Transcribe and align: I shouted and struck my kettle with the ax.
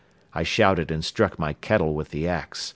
I 0.33 0.41
shouted 0.41 0.89
and 0.89 1.05
struck 1.05 1.37
my 1.37 1.53
kettle 1.53 1.93
with 1.93 2.09
the 2.09 2.27
ax. 2.27 2.69